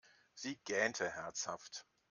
[0.33, 1.85] Sie gähnte herzhaft.